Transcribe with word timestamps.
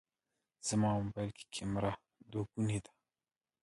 زما 0.67 0.91
موبایل 1.03 1.31
کې 1.37 1.45
کمېره 1.55 1.93
دوهګونې 2.31 2.79
ده. 2.83 2.91